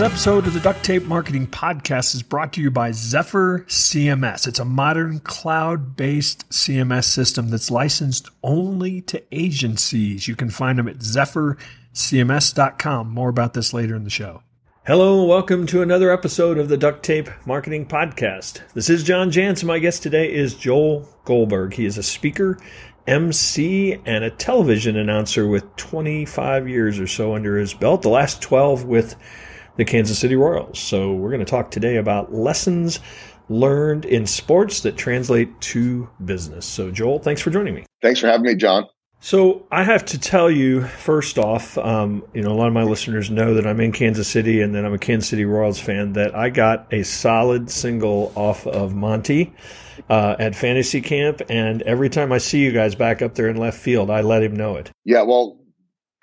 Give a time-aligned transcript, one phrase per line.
[0.00, 4.48] This episode of the Duct Tape Marketing Podcast is brought to you by Zephyr CMS.
[4.48, 10.26] It's a modern cloud based CMS system that's licensed only to agencies.
[10.26, 13.10] You can find them at zephyrcms.com.
[13.10, 14.42] More about this later in the show.
[14.86, 18.62] Hello, welcome to another episode of the Duct Tape Marketing Podcast.
[18.72, 19.64] This is John Jantsch.
[19.64, 21.74] My guest today is Joel Goldberg.
[21.74, 22.58] He is a speaker,
[23.06, 28.40] MC, and a television announcer with 25 years or so under his belt, the last
[28.40, 29.14] 12 with
[29.76, 30.78] the Kansas City Royals.
[30.78, 33.00] So we're going to talk today about lessons
[33.48, 36.64] learned in sports that translate to business.
[36.64, 37.84] So, Joel, thanks for joining me.
[38.00, 38.86] Thanks for having me, John.
[39.22, 42.84] So I have to tell you first off, um, you know, a lot of my
[42.84, 46.14] listeners know that I'm in Kansas City and that I'm a Kansas City Royals fan.
[46.14, 49.52] That I got a solid single off of Monty
[50.08, 53.56] uh, at fantasy camp, and every time I see you guys back up there in
[53.56, 54.90] left field, I let him know it.
[55.04, 55.59] Yeah, well,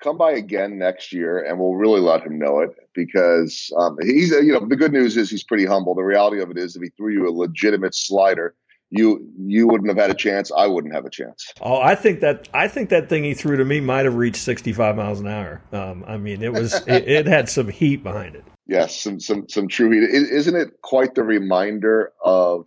[0.02, 4.30] come by again next year, and we'll really let him know it because um, he's
[4.30, 5.94] you know the good news is he's pretty humble.
[5.94, 8.54] The reality of it is if he threw you a legitimate slider,
[8.90, 10.50] you you wouldn't have had a chance.
[10.56, 11.52] I wouldn't have a chance.
[11.60, 14.42] Oh, I think that I think that thing he threw to me might have reached
[14.42, 15.60] 65 miles an hour.
[15.72, 18.44] Um, I mean, it was it, it, had some heat behind it.
[18.70, 20.02] Yes, some some some true heat.
[20.02, 22.66] Isn't it quite the reminder of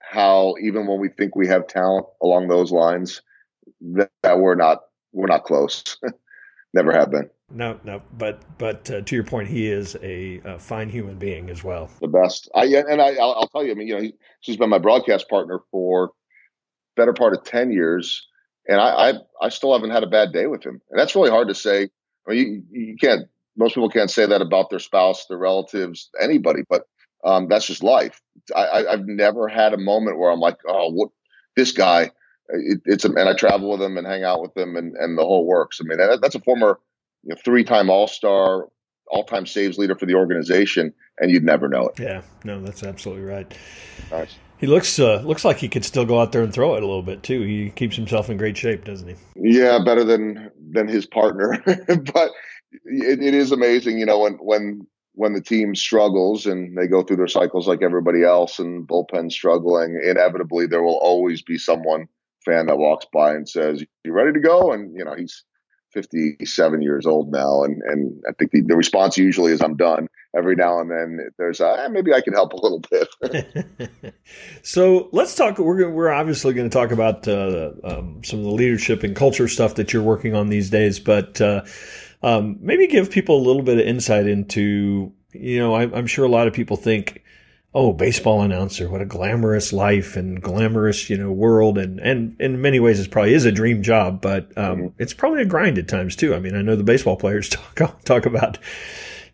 [0.00, 3.20] how even when we think we have talent along those lines,
[3.82, 5.98] that, that we're not we're not close.
[6.76, 7.30] Never have been.
[7.50, 11.48] No, no, but but uh, to your point, he is a, a, fine human being
[11.48, 11.88] as well.
[12.02, 12.50] The best.
[12.54, 13.70] I and I, I'll, I'll tell you.
[13.70, 16.10] I mean, you know, he, she's been my broadcast partner for
[16.94, 18.28] better part of ten years,
[18.68, 20.82] and I, I, I still haven't had a bad day with him.
[20.90, 21.88] And that's really hard to say.
[22.28, 23.22] I mean, you, you can't.
[23.56, 26.60] Most people can't say that about their spouse, their relatives, anybody.
[26.68, 26.82] But
[27.24, 28.20] um, that's just life.
[28.54, 31.08] I, have never had a moment where I'm like, oh, what
[31.56, 32.10] this guy.
[32.50, 35.18] It, it's a, and I travel with them and hang out with them and, and
[35.18, 35.80] the whole works.
[35.80, 36.78] I mean, that, that's a former
[37.22, 38.68] you know, three-time All-Star,
[39.08, 42.00] all-time saves leader for the organization, and you'd never know it.
[42.00, 43.52] Yeah, no, that's absolutely right.
[44.10, 44.36] Nice.
[44.58, 46.86] He looks uh, looks like he could still go out there and throw it a
[46.86, 47.42] little bit too.
[47.42, 49.14] He keeps himself in great shape, doesn't he?
[49.36, 51.62] Yeah, better than than his partner.
[51.66, 52.30] but
[52.84, 57.02] it, it is amazing, you know, when when when the team struggles and they go
[57.02, 62.08] through their cycles like everybody else, and bullpen struggling, inevitably there will always be someone
[62.46, 65.44] fan that walks by and says, "You ready to go?" And you know he's
[65.92, 70.08] 57 years old now, and and I think the, the response usually is I'm done.
[70.36, 74.14] Every now and then there's a, eh, maybe I can help a little bit.
[74.62, 75.58] so let's talk.
[75.58, 79.48] We're we're obviously going to talk about uh, um, some of the leadership and culture
[79.48, 81.62] stuff that you're working on these days, but uh,
[82.22, 85.12] um, maybe give people a little bit of insight into.
[85.32, 87.22] You know, I, I'm sure a lot of people think
[87.74, 91.76] oh, baseball announcer, what a glamorous life and glamorous, you know, world.
[91.76, 94.86] And, and in many ways, it probably is a dream job, but um, mm-hmm.
[94.98, 96.34] it's probably a grind at times too.
[96.34, 98.58] I mean, I know the baseball players talk, talk about,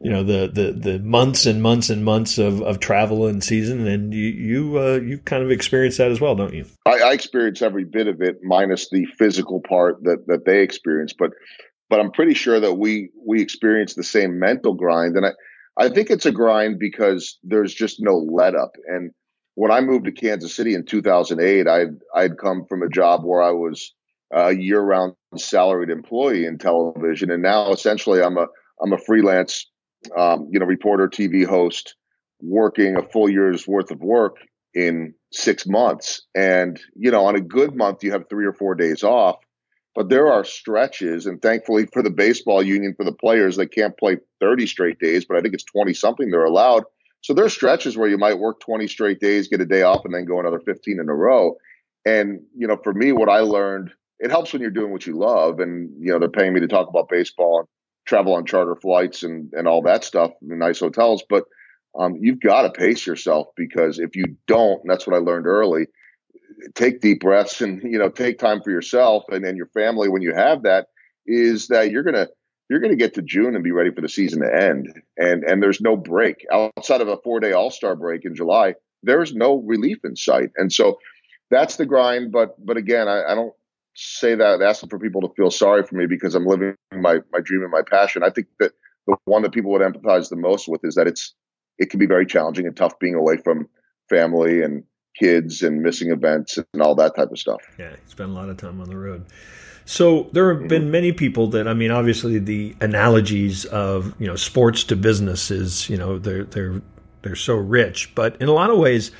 [0.00, 3.87] you know, the, the, the months and months and months of, of travel and season.
[3.87, 6.66] And you, you, uh, you kind of experience that as well, don't you?
[6.84, 11.12] I, I experience every bit of it minus the physical part that, that they experience.
[11.16, 11.31] But,
[11.88, 15.16] but I'm pretty sure that we, we experience the same mental grind.
[15.16, 15.31] And I,
[15.78, 18.77] I think it's a grind because there's just no let up.
[18.87, 19.12] And
[19.55, 23.43] when I moved to Kansas City in 2008, I'd I'd come from a job where
[23.43, 23.94] I was
[24.32, 28.47] a year-round salaried employee in television, and now essentially I'm a
[28.82, 29.66] I'm a freelance,
[30.16, 31.94] um, you know, reporter, TV host,
[32.41, 34.37] working a full year's worth of work
[34.75, 36.22] in six months.
[36.34, 39.37] And you know, on a good month, you have three or four days off.
[39.95, 43.97] But there are stretches, and thankfully for the baseball union, for the players, they can't
[43.99, 46.85] play 30 straight days, but I think it's 20 something they're allowed.
[47.21, 50.05] So there are stretches where you might work 20 straight days, get a day off,
[50.05, 51.57] and then go another 15 in a row.
[52.05, 55.17] And, you know, for me, what I learned, it helps when you're doing what you
[55.17, 55.61] love.
[55.61, 57.69] And, you know, they're paying me to talk about baseball and
[58.07, 61.23] travel on charter flights and, and all that stuff in nice hotels.
[61.29, 61.45] But
[61.99, 65.47] um, you've got to pace yourself because if you don't, and that's what I learned
[65.47, 65.87] early,
[66.75, 70.23] take deep breaths and you know take time for yourself and then your family when
[70.23, 70.88] you have that
[71.26, 72.29] is that you're gonna
[72.69, 75.62] you're gonna get to June and be ready for the season to end and and
[75.62, 78.75] there's no break outside of a four day All Star break in July.
[79.03, 80.99] There's no relief in sight, and so
[81.50, 82.32] that's the grind.
[82.32, 83.53] But but again, I, I don't
[83.94, 87.41] say that asking for people to feel sorry for me because I'm living my my
[87.41, 88.23] dream and my passion.
[88.23, 88.73] I think that
[89.06, 91.35] the one that people would empathize the most with is that it's
[91.79, 93.69] it can be very challenging and tough being away from
[94.09, 94.85] family and
[95.19, 97.61] kids and missing events and all that type of stuff.
[97.79, 99.25] Yeah, spend a lot of time on the road.
[99.85, 100.69] So there have mm-hmm.
[100.69, 105.50] been many people that I mean, obviously the analogies of you know sports to business
[105.50, 106.81] is you know they're they're
[107.23, 109.11] they're so rich, but in a lot of ways,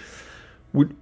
[0.73, 0.97] would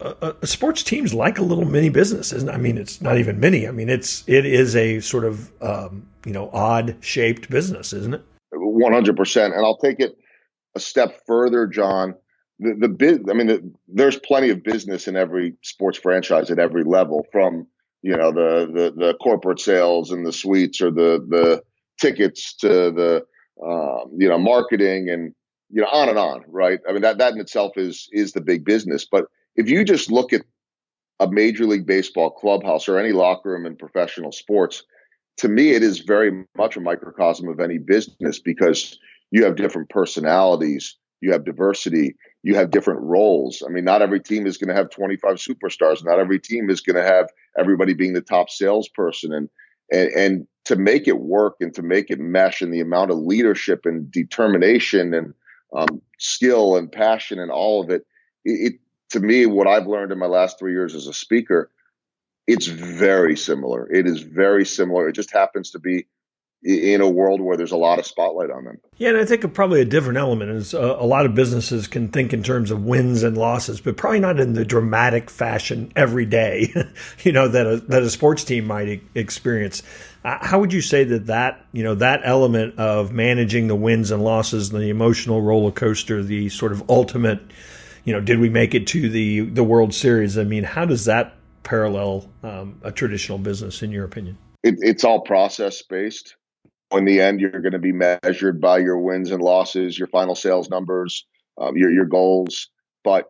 [0.00, 2.48] uh, sports teams like a little mini business, isn't?
[2.48, 2.52] It?
[2.52, 3.68] I mean, it's not even mini.
[3.68, 8.14] I mean, it's it is a sort of um, you know odd shaped business, isn't
[8.14, 8.22] it?
[8.52, 10.16] One hundred percent, and I'll take it
[10.74, 12.14] a step further, John,
[12.60, 16.58] the, the bit, I mean, the, there's plenty of business in every sports franchise at
[16.58, 17.66] every level from,
[18.02, 21.62] you know, the, the, the corporate sales and the suites or the, the
[22.00, 23.24] tickets to the,
[23.64, 25.34] um, you know, marketing and,
[25.70, 26.80] you know, on and on, right?
[26.88, 29.06] I mean, that, that in itself is, is the big business.
[29.10, 30.42] But if you just look at
[31.18, 34.82] a major league baseball clubhouse or any locker room in professional sports,
[35.38, 38.98] to me, it is very much a microcosm of any business because
[39.30, 43.62] you have different personalities, you have diversity, you have different roles.
[43.66, 46.04] I mean, not every team is going to have 25 superstars.
[46.04, 47.28] Not every team is going to have
[47.58, 49.32] everybody being the top salesperson.
[49.32, 49.48] And,
[49.92, 53.18] and, and to make it work and to make it mesh and the amount of
[53.18, 55.34] leadership and determination and
[55.74, 58.06] um, skill and passion and all of it,
[58.44, 61.70] it, it, to me, what I've learned in my last three years as a speaker,
[62.46, 63.90] it's very similar.
[63.92, 65.08] It is very similar.
[65.08, 66.06] It just happens to be
[66.62, 68.78] in a world where there's a lot of spotlight on them.
[68.98, 72.08] Yeah, and I think probably a different element is uh, a lot of businesses can
[72.08, 76.26] think in terms of wins and losses, but probably not in the dramatic fashion every
[76.26, 76.74] day,
[77.22, 79.82] you know, that a, that a sports team might e- experience.
[80.22, 84.10] Uh, how would you say that that, you know, that element of managing the wins
[84.10, 87.40] and losses, the emotional roller coaster, the sort of ultimate,
[88.04, 90.36] you know, did we make it to the the World Series?
[90.36, 94.36] I mean, how does that parallel um, a traditional business in your opinion?
[94.62, 96.34] It, it's all process based
[96.92, 100.34] in the end, you're going to be measured by your wins and losses, your final
[100.34, 101.26] sales numbers,
[101.58, 102.68] um, your your goals.
[103.04, 103.26] But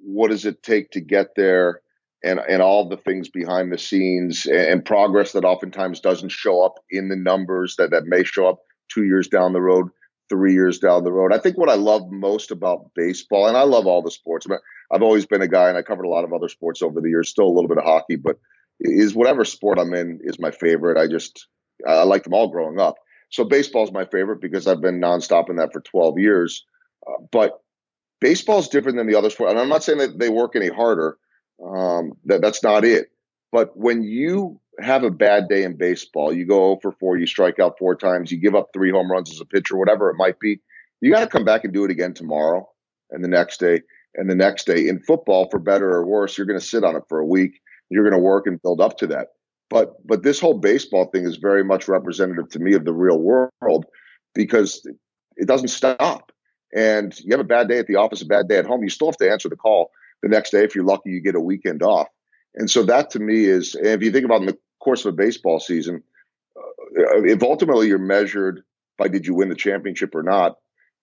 [0.00, 1.80] what does it take to get there,
[2.22, 6.64] and and all the things behind the scenes and, and progress that oftentimes doesn't show
[6.64, 8.58] up in the numbers that that may show up
[8.92, 9.88] two years down the road,
[10.28, 11.32] three years down the road.
[11.32, 14.46] I think what I love most about baseball, and I love all the sports.
[14.92, 17.08] I've always been a guy, and I covered a lot of other sports over the
[17.08, 17.30] years.
[17.30, 18.38] Still a little bit of hockey, but
[18.80, 20.98] is whatever sport I'm in is my favorite.
[20.98, 21.46] I just
[21.86, 22.96] I liked them all growing up.
[23.30, 26.64] So baseball is my favorite because I've been nonstop in that for 12 years.
[27.06, 27.60] Uh, but
[28.20, 29.50] baseball is different than the other sport.
[29.50, 31.18] And I'm not saying that they work any harder.
[31.64, 33.08] Um, that that's not it.
[33.52, 37.60] But when you have a bad day in baseball, you go for 4, you strike
[37.60, 40.40] out four times, you give up three home runs as a pitcher, whatever it might
[40.40, 40.60] be.
[41.00, 42.68] You got to come back and do it again tomorrow
[43.10, 43.82] and the next day
[44.14, 44.88] and the next day.
[44.88, 47.60] In football, for better or worse, you're going to sit on it for a week.
[47.90, 49.28] You're going to work and build up to that.
[49.70, 53.18] But but this whole baseball thing is very much representative to me of the real
[53.18, 53.86] world
[54.34, 54.86] because
[55.36, 56.30] it doesn't stop.
[56.74, 58.90] And you have a bad day at the office, a bad day at home, you
[58.90, 59.90] still have to answer the call
[60.22, 60.64] the next day.
[60.64, 62.08] If you're lucky, you get a weekend off.
[62.56, 65.16] And so that to me is, if you think about in the course of a
[65.16, 66.02] baseball season,
[66.56, 68.62] uh, if ultimately you're measured
[68.98, 70.56] by did you win the championship or not,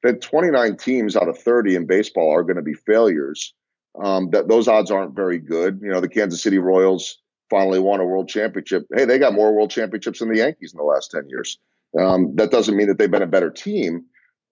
[0.03, 3.53] then 29 teams out of 30 in baseball are going to be failures.
[4.01, 5.79] Um, that those odds aren't very good.
[5.81, 7.17] You know, the Kansas City Royals
[7.51, 8.87] finally won a world championship.
[8.95, 11.59] Hey, they got more world championships than the Yankees in the last 10 years.
[11.99, 14.05] Um, that doesn't mean that they've been a better team,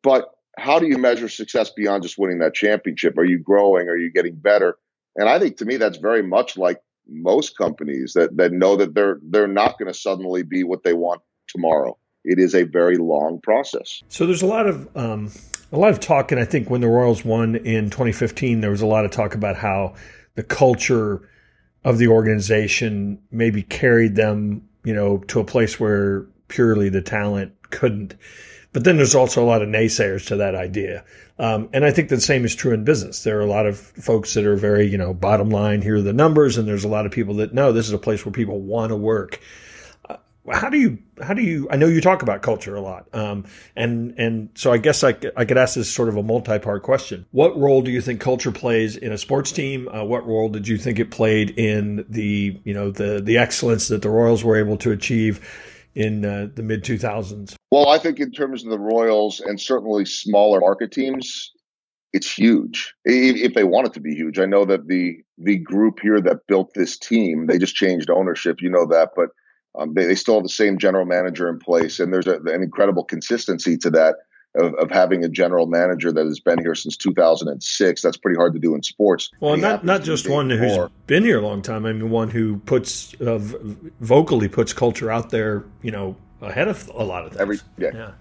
[0.04, 3.18] but how do you measure success beyond just winning that championship?
[3.18, 3.88] Are you growing?
[3.88, 4.78] Are you getting better?
[5.16, 8.94] And I think to me, that's very much like most companies that, that know that
[8.94, 11.98] they're, they're not going to suddenly be what they want tomorrow.
[12.26, 14.04] It is a very long process.
[14.10, 15.32] So there's a lot of, um,
[15.72, 16.34] a lot of talk.
[16.34, 19.34] And I think when the Royals won in 2015, there was a lot of talk
[19.34, 19.96] about how
[20.36, 21.30] the culture
[21.84, 27.54] of the organization maybe carried them, you know, to a place where purely the talent
[27.70, 28.16] couldn't.
[28.72, 31.04] But then there's also a lot of naysayers to that idea.
[31.40, 33.24] Um, and I think the same is true in business.
[33.24, 36.02] There are a lot of folks that are very, you know, bottom line, here are
[36.02, 36.58] the numbers.
[36.58, 38.90] And there's a lot of people that, know this is a place where people want
[38.90, 39.40] to work
[40.52, 43.46] how do you how do you I know you talk about culture a lot um,
[43.76, 47.26] and and so I guess I, I could ask this sort of a multi-part question.
[47.32, 49.88] What role do you think culture plays in a sports team?
[49.88, 53.88] Uh, what role did you think it played in the you know the the excellence
[53.90, 55.46] that the Royals were able to achieve
[55.96, 60.06] in uh, the mid 2000s well I think in terms of the Royals and certainly
[60.06, 61.52] smaller market teams
[62.12, 62.96] it's huge.
[63.06, 64.40] If they want it to be huge.
[64.40, 68.62] I know that the the group here that built this team they just changed ownership
[68.62, 69.30] you know that but
[69.78, 72.64] um, they, they, still have the same general manager in place, and there's a, an
[72.64, 74.16] incredible consistency to that
[74.56, 78.02] of, of, having a general manager that has been here since 2006.
[78.02, 79.30] That's pretty hard to do in sports.
[79.40, 81.86] Well, not not just one who's been here a long time.
[81.86, 83.38] I mean, one who puts uh,
[84.00, 85.64] vocally puts culture out there.
[85.84, 87.42] You know, ahead of a lot of things.
[87.42, 88.12] Every, yeah, yeah,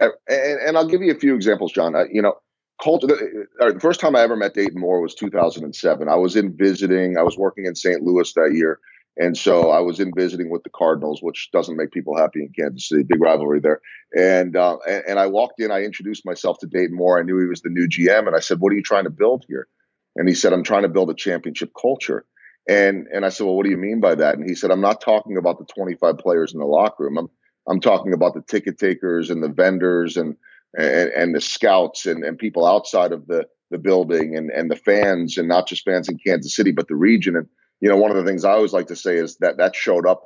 [0.00, 0.10] yeah.
[0.28, 1.94] And, and, I'll give you a few examples, John.
[1.94, 2.34] Uh, you know,
[2.82, 3.06] culture.
[3.06, 6.08] The, uh, the first time I ever met Dayton Moore was 2007.
[6.08, 7.16] I was in visiting.
[7.16, 8.02] I was working in St.
[8.02, 8.80] Louis that year
[9.18, 12.52] and so I was in visiting with the Cardinals, which doesn't make people happy in
[12.56, 13.80] Kansas City, big rivalry there.
[14.16, 17.18] And, uh, and, and I walked in, I introduced myself to Dayton Moore.
[17.18, 19.10] I knew he was the new GM, and I said, "What are you trying to
[19.10, 19.66] build here?"
[20.14, 22.24] And he said, "I'm trying to build a championship culture."
[22.68, 24.80] And and I said, "Well, what do you mean by that?" And he said, "I'm
[24.80, 27.18] not talking about the 25 players in the locker room.
[27.18, 27.28] I'm
[27.68, 30.36] I'm talking about the ticket takers and the vendors and
[30.76, 34.76] and, and the scouts and, and people outside of the the building and and the
[34.76, 37.48] fans and not just fans in Kansas City but the region and
[37.80, 40.06] you know one of the things I always like to say is that that showed
[40.06, 40.24] up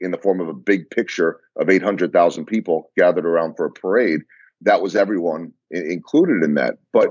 [0.00, 4.20] in the form of a big picture of 800,000 people gathered around for a parade.
[4.62, 6.78] That was everyone included in that.
[6.92, 7.10] But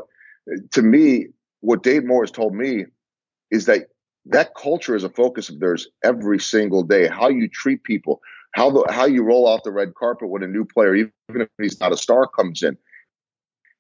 [0.52, 1.28] uh, to me
[1.62, 2.86] what Dayton Moore has told me
[3.52, 3.88] is that
[4.26, 7.08] that culture is a focus of theirs every single day.
[7.08, 8.22] How you treat people
[8.54, 11.50] how the how you roll off the red carpet when a new player even if
[11.60, 12.78] he's not a star comes in.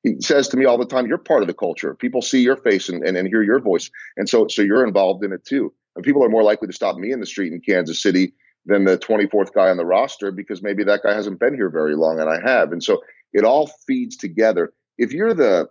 [0.03, 1.95] He says to me all the time, "You're part of the culture.
[1.95, 5.23] People see your face and, and, and hear your voice, and so so you're involved
[5.23, 5.73] in it too.
[5.95, 8.33] And people are more likely to stop me in the street in Kansas City
[8.65, 11.95] than the 24th guy on the roster because maybe that guy hasn't been here very
[11.95, 12.71] long and I have.
[12.71, 13.01] And so
[13.33, 14.73] it all feeds together.
[14.97, 15.67] If you're the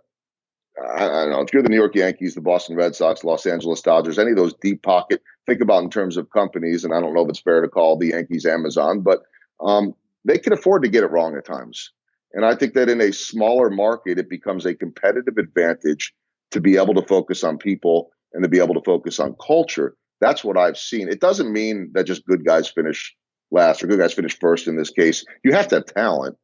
[0.81, 3.81] I don't know if you're the New York Yankees, the Boston Red Sox, Los Angeles
[3.81, 5.21] Dodgers, any of those deep pocket.
[5.45, 7.97] Think about in terms of companies, and I don't know if it's fair to call
[7.97, 9.21] the Yankees Amazon, but
[9.59, 9.93] um,
[10.25, 11.91] they can afford to get it wrong at times.
[12.33, 16.13] And I think that in a smaller market, it becomes a competitive advantage
[16.51, 19.95] to be able to focus on people and to be able to focus on culture.
[20.23, 21.09] That's what I've seen.
[21.09, 23.15] It doesn't mean that just good guys finish
[23.51, 25.25] last or good guys finish first in this case.
[25.43, 26.37] You have to have talent.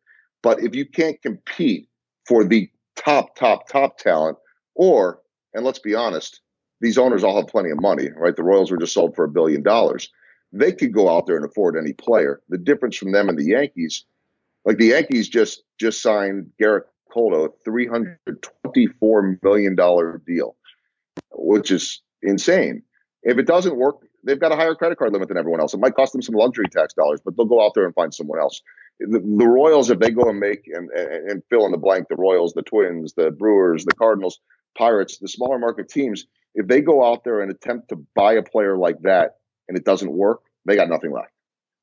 [0.44, 1.88] But if you can't compete
[2.28, 4.38] for the top, top, top talent,
[4.76, 5.22] or,
[5.54, 6.42] and let's be honest,
[6.82, 8.36] these owners all have plenty of money, right?
[8.36, 10.10] The Royals were just sold for a billion dollars.
[10.52, 12.42] They could go out there and afford any player.
[12.50, 14.06] The difference from them and the Yankees
[14.66, 20.22] like the Yankees just just signed Gerrit Cole a three hundred twenty four million dollar
[20.26, 20.56] deal,
[21.32, 22.84] which is insane.
[23.24, 25.74] If it doesn't work, they've got a higher credit card limit than everyone else.
[25.74, 28.14] It might cost them some luxury tax dollars, but they'll go out there and find
[28.14, 28.62] someone else.
[29.00, 32.08] The, the Royals, if they go and make and, and, and fill in the blank,
[32.10, 34.40] the Royals, the Twins, the Brewers, the Cardinals,
[34.78, 38.44] Pirates, the smaller market teams, if they go out there and attempt to buy a
[38.44, 41.32] player like that and it doesn't work, they got nothing left.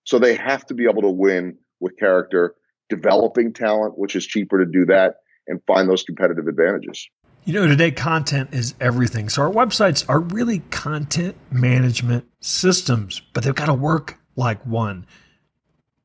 [0.05, 2.55] So they have to be able to win with character
[2.89, 5.17] developing talent, which is cheaper to do that,
[5.49, 7.09] and find those competitive advantages.
[7.47, 9.29] You know, today content is everything.
[9.29, 15.07] So our websites are really content management systems, but they've got to work like one.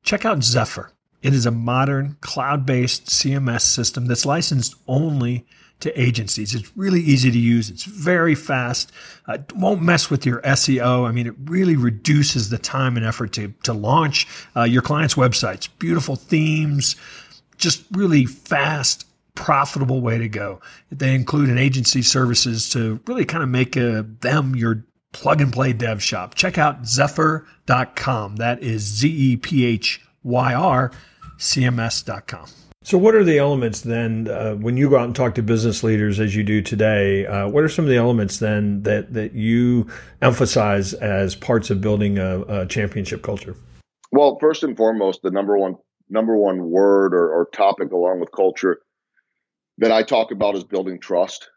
[0.03, 0.91] Check out Zephyr.
[1.24, 5.48] It is a modern cloud based CMS system that's licensed only
[5.79, 6.53] to agencies.
[6.53, 7.71] It's really easy to use.
[7.71, 8.91] It's very fast.
[9.27, 11.07] Uh, won't mess with your SEO.
[11.07, 15.15] I mean, it really reduces the time and effort to, to launch uh, your client's
[15.15, 15.69] websites.
[15.79, 16.98] Beautiful themes,
[17.57, 20.59] just really fast, profitable way to go.
[20.91, 25.51] They include an agency services to really kind of make uh, them your plug and
[25.51, 26.35] play dev shop.
[26.35, 28.38] Check out Zephyr.com.
[28.38, 30.91] That is Z E P H Y R,
[31.38, 32.47] CMS.com.
[32.83, 35.83] So, what are the elements then uh, when you go out and talk to business
[35.83, 37.27] leaders as you do today?
[37.27, 39.88] Uh, what are some of the elements then that that you
[40.21, 43.55] emphasize as parts of building a, a, championship culture?
[44.11, 45.75] Well, first and foremost, the number one
[46.09, 48.81] number one word or, or, topic along with culture
[49.78, 51.50] that I talk about is building trust,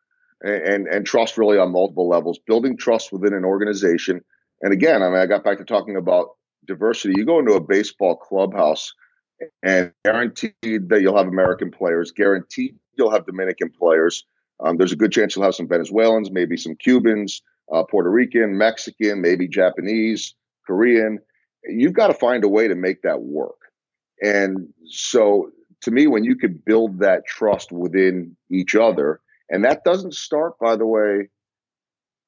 [0.42, 2.38] and, and and trust really on multiple levels.
[2.46, 4.20] Building trust within an organization,
[4.62, 6.28] and again, I mean, I got back to talking about
[6.66, 7.14] diversity.
[7.16, 8.92] You go into a baseball clubhouse
[9.62, 10.52] and guaranteed
[10.88, 14.24] that you'll have American players, guaranteed you'll have Dominican players.
[14.60, 17.42] Um, there's a good chance you'll have some Venezuelans, maybe some Cubans,
[17.72, 20.34] uh, Puerto Rican, Mexican, maybe Japanese,
[20.66, 21.18] Korean.
[21.64, 23.56] You've got to find a way to make that work.
[24.22, 25.50] And so,
[25.84, 30.58] to me, when you could build that trust within each other, and that doesn't start,
[30.58, 31.28] by the way,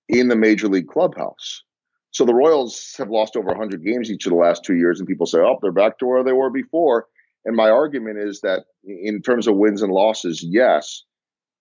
[0.09, 1.63] in the major league clubhouse.
[2.11, 5.09] So the Royals have lost over 100 games each of the last two years, and
[5.09, 7.07] people say, oh, they're back to where they were before.
[7.47, 11.05] And my argument is that in terms of wins and losses, yes,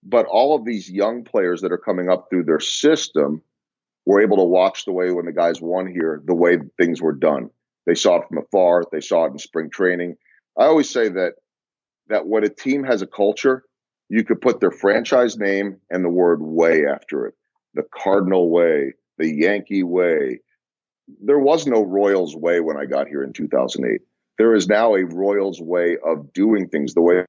[0.04, 3.42] but all of these young players that are coming up through their system
[4.06, 7.14] were able to watch the way when the guys won here, the way things were
[7.14, 7.50] done.
[7.86, 8.84] They saw it from afar.
[8.92, 10.18] They saw it in spring training.
[10.58, 11.36] I always say that
[12.08, 13.64] that when a team has a culture,
[14.10, 17.34] you could put their franchise name and the word way after it.
[17.74, 20.40] The Cardinal way, the Yankee way,
[21.22, 24.02] there was no Royals way when I got here in 2008.
[24.38, 27.26] There is now a Royals way of doing things, the way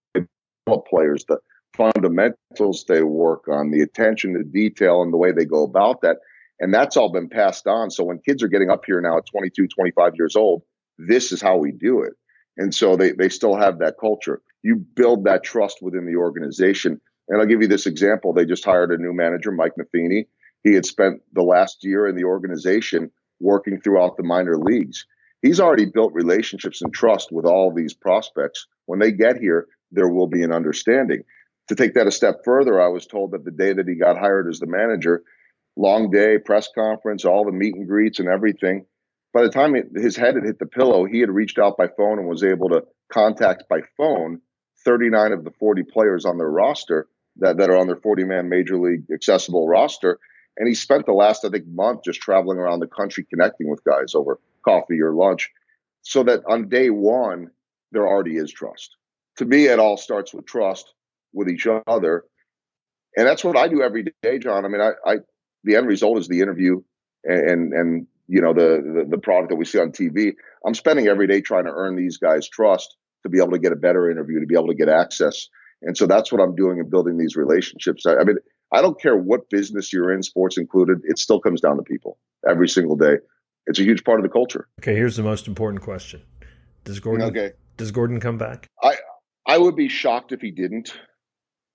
[0.90, 1.38] players, the
[1.76, 6.18] fundamentals they work on, the attention to detail, and the way they go about that.
[6.58, 7.90] And that's all been passed on.
[7.90, 10.62] So when kids are getting up here now at 22, 25 years old,
[10.98, 12.14] this is how we do it.
[12.56, 14.40] And so they, they still have that culture.
[14.66, 17.00] You build that trust within the organization.
[17.28, 18.32] And I'll give you this example.
[18.32, 20.26] They just hired a new manager, Mike Matheny.
[20.64, 25.06] He had spent the last year in the organization working throughout the minor leagues.
[25.40, 28.66] He's already built relationships and trust with all these prospects.
[28.86, 31.22] When they get here, there will be an understanding.
[31.68, 34.18] To take that a step further, I was told that the day that he got
[34.18, 35.22] hired as the manager,
[35.76, 38.84] long day, press conference, all the meet and greets and everything.
[39.32, 42.18] By the time his head had hit the pillow, he had reached out by phone
[42.18, 42.82] and was able to
[43.12, 44.40] contact by phone
[44.86, 48.48] 39 of the 40 players on their roster that, that are on their 40 man
[48.48, 50.18] major league accessible roster.
[50.56, 53.84] And he spent the last, I think, month just traveling around the country connecting with
[53.84, 55.50] guys over coffee or lunch
[56.00, 57.50] so that on day one,
[57.92, 58.96] there already is trust.
[59.38, 60.94] To me, it all starts with trust
[61.34, 62.24] with each other.
[63.16, 64.64] And that's what I do every day, John.
[64.64, 65.16] I mean, I, I
[65.64, 66.80] the end result is the interview
[67.24, 70.34] and, and, and you know, the, the, the product that we see on TV.
[70.64, 73.72] I'm spending every day trying to earn these guys' trust to be able to get
[73.72, 75.48] a better interview, to be able to get access.
[75.82, 78.06] And so that's what I'm doing in building these relationships.
[78.06, 78.36] I, I mean,
[78.72, 82.18] I don't care what business you're in, sports included, it still comes down to people
[82.48, 83.16] every single day.
[83.66, 84.68] It's a huge part of the culture.
[84.80, 86.22] Okay, here's the most important question.
[86.84, 87.52] Does Gordon okay.
[87.76, 88.68] does Gordon come back?
[88.80, 88.96] I
[89.44, 90.94] I would be shocked if he didn't.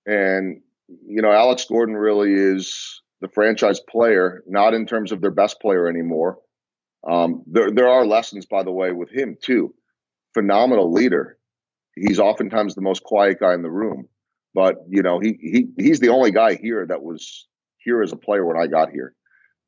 [0.06, 0.62] And
[1.06, 5.60] you know, Alex Gordon really is the franchise player, not in terms of their best
[5.60, 6.38] player anymore.
[7.08, 9.74] Um, there there are lessons, by the way, with him too.
[10.34, 11.38] Phenomenal leader.
[11.96, 14.08] He's oftentimes the most quiet guy in the room.
[14.54, 17.46] But you know, he he he's the only guy here that was
[17.78, 19.14] here as a player when I got here,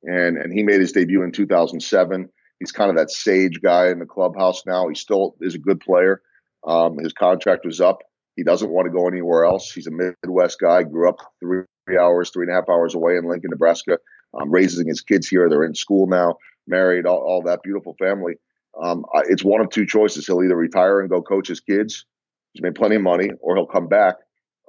[0.03, 2.29] and and he made his debut in 2007.
[2.61, 4.89] He's kind of that sage guy in the clubhouse now.
[4.89, 6.23] He still is a good player.
[6.67, 8.03] Um, his contract was up.
[8.37, 9.73] He doesn't want to go anywhere else.
[9.73, 10.83] He's a Midwest guy.
[10.83, 11.65] Grew up three,
[11.99, 13.99] hours, three and a half hours away in Lincoln, Nebraska.
[14.35, 15.49] Um, raising his kids here.
[15.49, 18.35] They're in school now, married, all, all that beautiful family.
[18.83, 20.27] Um, it's one of two choices.
[20.27, 22.05] He'll either retire and go coach his kids.
[22.55, 24.17] He's made plenty of money, or he'll come back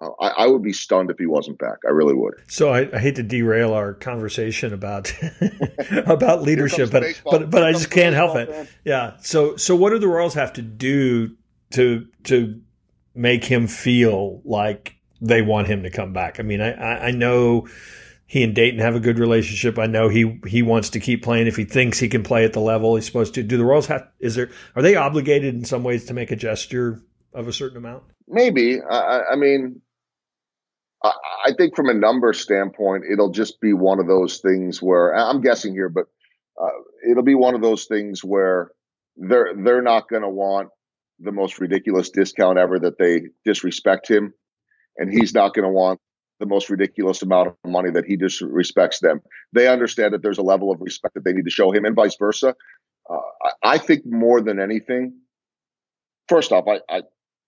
[0.01, 1.77] uh, I, I, would be stunned if he wasn't back.
[1.85, 2.33] I really would.
[2.47, 5.13] So I, I hate to derail our conversation about
[6.05, 8.49] about leadership, but but but I just can't help it.
[8.49, 8.67] Man.
[8.83, 9.17] Yeah.
[9.21, 11.35] So so what do the Royals have to do
[11.71, 12.61] to to
[13.13, 16.41] make him feel like they want him to come back?
[16.41, 17.69] I mean, I I know
[18.27, 19.79] he and Dayton have a good relationship.
[19.79, 22.51] I know he he wants to keep playing if he thinks he can play at
[22.51, 23.43] the level he's supposed to.
[23.43, 24.09] Do the Royals have?
[24.19, 27.01] Is there are they obligated in some ways to make a gesture
[27.35, 28.03] of a certain amount?
[28.27, 28.81] Maybe.
[28.81, 29.81] I, I mean,
[31.03, 35.41] I think from a number standpoint, it'll just be one of those things where I'm
[35.41, 36.05] guessing here, but
[36.59, 36.69] uh,
[37.09, 38.71] it'll be one of those things where
[39.17, 40.69] they're they're not going to want
[41.19, 44.33] the most ridiculous discount ever that they disrespect him,
[44.97, 45.99] and he's not going to want
[46.39, 49.21] the most ridiculous amount of money that he disrespects them.
[49.53, 51.95] They understand that there's a level of respect that they need to show him, and
[51.95, 52.55] vice versa.
[53.09, 55.19] Uh, I, I, think more than anything,
[56.27, 57.01] first off, I, I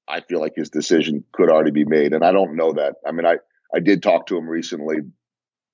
[0.07, 2.95] I feel like his decision could already be made, and I don't know that.
[3.05, 3.37] I mean, I
[3.73, 4.97] I did talk to him recently.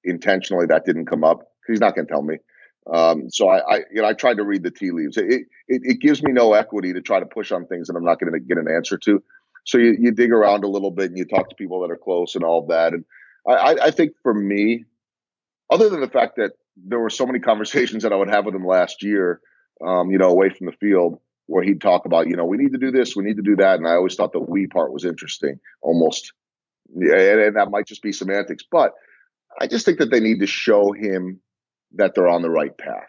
[0.04, 1.48] Intentionally, that didn't come up.
[1.68, 2.38] He's not going to tell me.
[2.92, 5.16] Um, so I, I, you know, I tried to read the tea leaves.
[5.16, 8.04] It, it, it gives me no equity to try to push on things that I'm
[8.04, 9.24] not going to get an answer to.
[9.66, 11.98] So you, you dig around a little bit and you talk to people that are
[11.98, 12.94] close and all that.
[12.94, 13.06] And
[13.48, 14.86] I, I think for me,
[15.70, 18.56] other than the fact that there were so many conversations that I would have with
[18.56, 19.40] him last year,
[19.86, 22.72] um, you know, away from the field, where he'd talk about, you know, we need
[22.74, 24.94] to do this, we need to do that, and I always thought the we part
[24.94, 26.34] was interesting, almost
[26.96, 28.94] and, and that might just be semantics, but
[29.60, 31.40] I just think that they need to show him
[31.96, 33.08] that they're on the right path.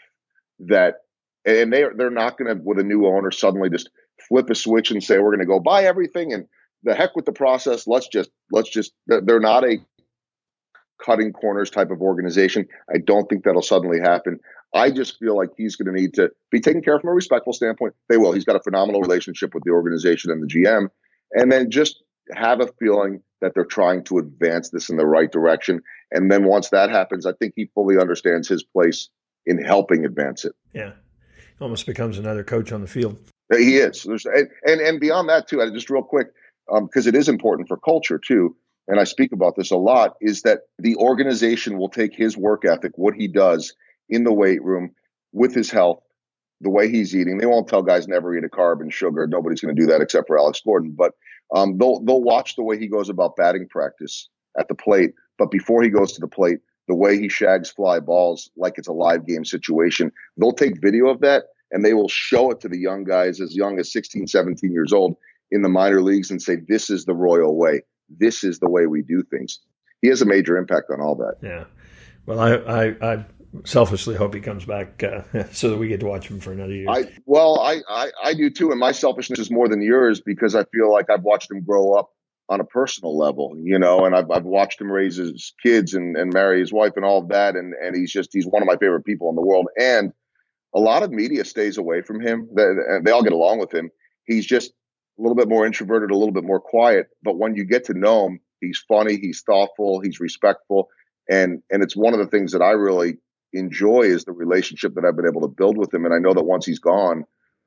[0.60, 0.96] That
[1.44, 3.90] and they they're not going to with a new owner suddenly just
[4.28, 6.46] flip a switch and say we're going to go buy everything and
[6.84, 7.86] the heck with the process.
[7.86, 9.78] Let's just let's just they're not a
[11.04, 12.66] cutting corners type of organization.
[12.92, 14.38] I don't think that'll suddenly happen.
[14.74, 17.14] I just feel like he's going to need to be taken care of from a
[17.14, 17.94] respectful standpoint.
[18.08, 18.32] They will.
[18.32, 20.88] He's got a phenomenal relationship with the organization and the GM,
[21.32, 25.30] and then just have a feeling that they're trying to advance this in the right
[25.30, 25.82] direction.
[26.10, 29.10] And then once that happens, I think he fully understands his place
[29.46, 30.54] in helping advance it.
[30.72, 30.92] Yeah.
[31.60, 33.18] Almost becomes another coach on the field.
[33.52, 34.02] He is.
[34.02, 36.28] There's, and, and, and beyond that, too, just real quick,
[36.66, 38.56] because um, it is important for culture, too,
[38.88, 42.64] and I speak about this a lot, is that the organization will take his work
[42.64, 43.74] ethic, what he does
[44.08, 44.90] in the weight room
[45.32, 46.00] with his health,
[46.60, 47.38] the way he's eating.
[47.38, 49.26] They won't tell guys never eat a carb and sugar.
[49.26, 50.94] Nobody's going to do that except for Alex Gordon.
[50.96, 51.12] But
[51.54, 55.50] um, they'll they'll watch the way he goes about batting practice at the plate, but
[55.50, 58.92] before he goes to the plate, the way he shags fly balls like it's a
[58.92, 60.12] live game situation.
[60.36, 63.56] They'll take video of that and they will show it to the young guys as
[63.56, 65.16] young as 16, 17 years old
[65.50, 67.82] in the minor leagues and say, "This is the Royal way.
[68.08, 69.60] This is the way we do things."
[70.02, 71.36] He has a major impact on all that.
[71.42, 71.64] Yeah.
[72.26, 73.24] Well, I, I, I
[73.64, 76.74] selfishly hope he comes back uh, so that we get to watch him for another
[76.74, 76.86] year.
[76.88, 80.54] I well, I, I, I do too, and my selfishness is more than yours because
[80.54, 82.10] I feel like I've watched him grow up
[82.48, 86.16] on a personal level, you know, and I've I've watched him raise his kids and
[86.16, 88.66] and marry his wife and all of that, and and he's just he's one of
[88.66, 90.12] my favorite people in the world, and
[90.74, 92.48] a lot of media stays away from him.
[92.54, 92.64] They,
[93.04, 93.90] they all get along with him.
[94.26, 94.72] He's just
[95.18, 97.94] a little bit more introverted, a little bit more quiet, but when you get to
[97.94, 100.88] know him, he's funny, he's thoughtful, he's respectful,
[101.28, 103.18] and and it's one of the things that I really
[103.52, 106.04] enjoy is the relationship that I've been able to build with him.
[106.04, 107.24] And I know that once he's gone,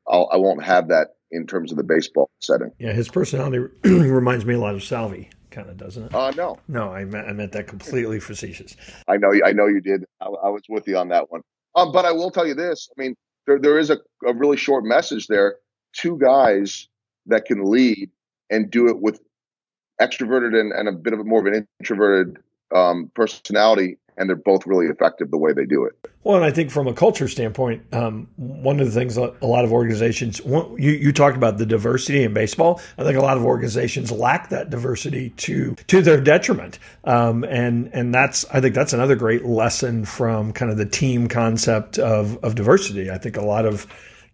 [0.07, 2.71] I'll, I will not have that in terms of the baseball setting.
[2.79, 6.13] Yeah, his personality reminds me a lot of Salvy, kind of, doesn't it?
[6.13, 8.75] Uh, no, no, I meant, I meant that completely facetious.
[9.07, 10.05] I know, I know you did.
[10.21, 11.41] I, I was with you on that one.
[11.75, 14.57] Um, but I will tell you this: I mean, there there is a, a really
[14.57, 15.57] short message there.
[15.93, 16.87] Two guys
[17.27, 18.09] that can lead
[18.49, 19.19] and do it with
[20.01, 22.37] extroverted and, and a bit of a more of an introverted
[22.73, 25.93] um, personality and they're both really effective the way they do it.
[26.23, 29.63] Well, and I think from a culture standpoint, um, one of the things a lot
[29.63, 32.81] of organizations you you talked about the diversity in baseball.
[32.97, 37.89] I think a lot of organizations lack that diversity to to their detriment, um, and
[37.93, 42.43] and that's I think that's another great lesson from kind of the team concept of
[42.43, 43.09] of diversity.
[43.09, 43.87] I think a lot of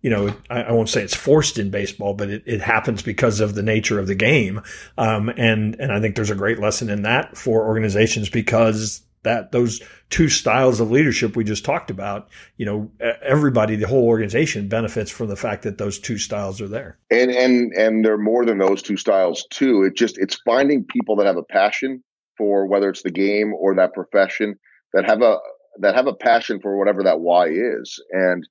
[0.03, 3.39] you know, I, I, won't say it's forced in baseball, but it, it happens because
[3.39, 4.61] of the nature of the game.
[4.97, 9.53] Um, and, and I think there's a great lesson in that for organizations because that
[9.53, 14.67] those two styles of leadership we just talked about, you know, everybody, the whole organization
[14.67, 16.99] benefits from the fact that those two styles are there.
[17.09, 19.83] And, and, and they're more than those two styles too.
[19.83, 22.03] It just, it's finding people that have a passion
[22.37, 24.55] for whether it's the game or that profession
[24.91, 25.37] that have a,
[25.79, 28.03] that have a passion for whatever that why is.
[28.11, 28.45] And,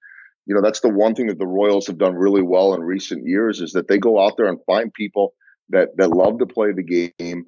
[0.47, 3.27] you know, that's the one thing that the Royals have done really well in recent
[3.27, 5.35] years is that they go out there and find people
[5.71, 7.47] that that love to play the game.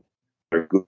[0.50, 0.84] They're good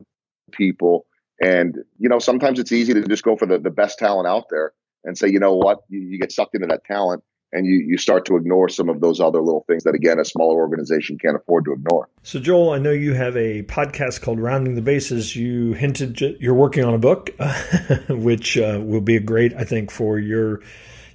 [0.53, 1.07] people,
[1.41, 4.45] and you know, sometimes it's easy to just go for the, the best talent out
[4.51, 4.73] there
[5.05, 7.97] and say, you know what, you, you get sucked into that talent and you, you
[7.97, 11.37] start to ignore some of those other little things that again a smaller organization can't
[11.37, 15.37] afford to ignore so joel i know you have a podcast called rounding the bases
[15.37, 17.31] you hinted you're working on a book
[18.09, 20.61] which uh, will be great i think for your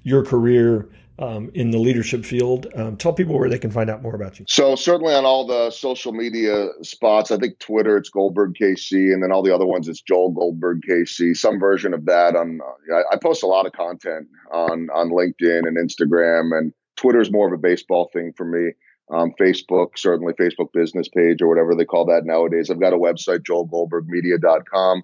[0.04, 0.90] your career
[1.22, 2.68] um, in the leadership field.
[2.76, 4.46] Um, tell people where they can find out more about you.
[4.48, 9.22] So certainly on all the social media spots, I think Twitter it's Goldberg KC, and
[9.22, 11.38] then all the other ones it's Joel Goldberg KC.
[11.38, 12.60] Some version of that on.
[12.94, 17.32] I, I post a lot of content on on LinkedIn and Instagram, and Twitter is
[17.32, 18.72] more of a baseball thing for me.
[19.14, 22.70] Um, Facebook, certainly Facebook business page or whatever they call that nowadays.
[22.70, 25.04] I've got a website, joelgoldbergmedia.com.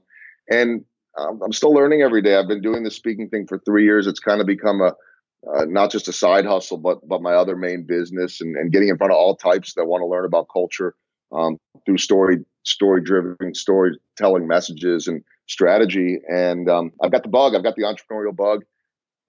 [0.50, 0.86] And
[1.18, 2.36] I'm still learning every day.
[2.36, 4.08] I've been doing this speaking thing for three years.
[4.08, 4.94] It's kind of become a
[5.56, 8.90] uh, not just a side hustle, but but my other main business, and, and getting
[8.90, 10.96] in front of all types that want to learn about culture
[11.32, 16.20] um, through story story driven storytelling messages and strategy.
[16.28, 17.56] And um, I've got the bug.
[17.56, 18.64] I've got the entrepreneurial bug.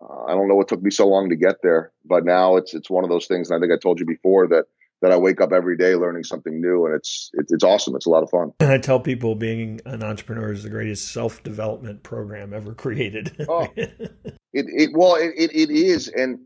[0.00, 2.74] Uh, I don't know what took me so long to get there, but now it's
[2.74, 3.50] it's one of those things.
[3.50, 4.64] And I think I told you before that
[5.00, 7.94] that I wake up every day learning something new, and it's it's, it's awesome.
[7.94, 8.52] It's a lot of fun.
[8.60, 13.46] And I tell people being an entrepreneur is the greatest self development program ever created.
[13.48, 14.12] oh, it
[14.52, 16.38] it well it, it, it is, and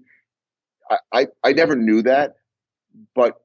[0.90, 2.34] I, I I never knew that,
[3.14, 3.40] but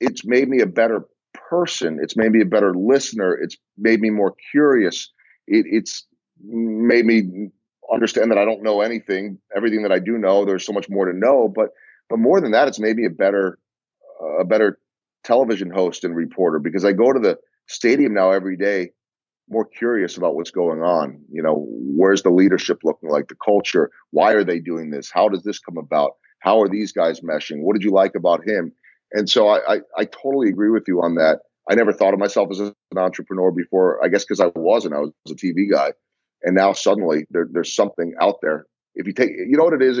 [0.00, 1.06] it's made me a better
[1.48, 1.98] person.
[2.02, 3.34] It's made me a better listener.
[3.34, 5.10] It's made me more curious.
[5.46, 6.06] It, it's
[6.42, 7.50] made me
[7.92, 9.38] understand that I don't know anything.
[9.54, 11.52] Everything that I do know, there's so much more to know.
[11.54, 11.70] But
[12.08, 13.58] but more than that, it's made me a better
[14.40, 14.78] a better
[15.24, 18.90] television host and reporter because I go to the stadium now every day
[19.48, 21.20] more curious about what's going on.
[21.30, 23.90] You know, where's the leadership looking like, the culture?
[24.10, 25.10] Why are they doing this?
[25.12, 26.12] How does this come about?
[26.40, 27.60] How are these guys meshing?
[27.60, 28.72] What did you like about him?
[29.12, 31.40] And so I, I, I totally agree with you on that.
[31.70, 34.94] I never thought of myself as an entrepreneur before, I guess because I wasn't.
[34.94, 35.92] I was a TV guy.
[36.42, 38.66] And now suddenly there, there's something out there.
[38.94, 40.00] If you take, you know what it is?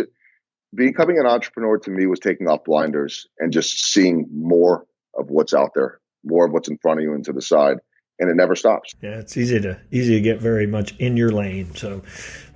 [0.74, 4.86] Becoming an entrepreneur to me was taking off blinders and just seeing more
[5.18, 7.78] of what's out there, more of what's in front of you and to the side.
[8.18, 8.92] And it never stops.
[9.02, 11.74] Yeah, it's easy to easy to get very much in your lane.
[11.74, 12.02] So,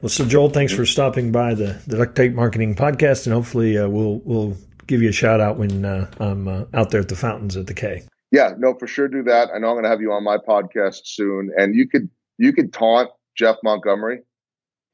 [0.01, 3.77] well, so Joel, thanks for stopping by the the Duct Tape Marketing Podcast, and hopefully
[3.77, 7.09] uh, we'll we'll give you a shout out when uh, I'm uh, out there at
[7.09, 8.05] the fountains at the K.
[8.31, 9.49] Yeah, no, for sure, do that.
[9.53, 12.53] I know I'm going to have you on my podcast soon, and you could you
[12.53, 14.21] could taunt Jeff Montgomery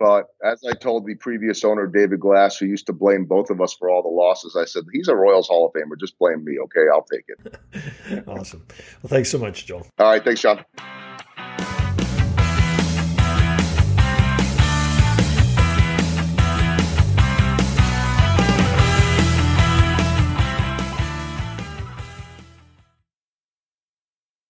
[0.03, 3.61] but as I told the previous owner, David Glass, who used to blame both of
[3.61, 5.99] us for all the losses, I said, he's a Royals Hall of Famer.
[5.99, 6.59] Just blame me.
[6.59, 6.81] Okay.
[6.93, 8.27] I'll take it.
[8.29, 8.67] awesome.
[9.01, 9.87] Well, thanks so much, Joel.
[10.01, 10.25] All right.
[10.25, 10.65] Thanks, John.